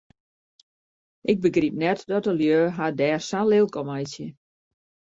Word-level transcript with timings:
Ik 1.21 1.37
begryp 1.41 1.73
net 1.81 1.99
dat 2.11 2.23
de 2.25 2.33
lju 2.39 2.61
har 2.77 2.91
dêr 3.01 3.19
sa 3.29 3.39
lilk 3.51 3.73
om 3.81 3.85
meitsje. 3.89 4.27